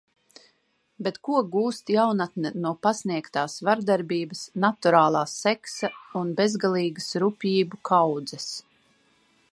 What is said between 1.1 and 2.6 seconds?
ko gūst jaunatne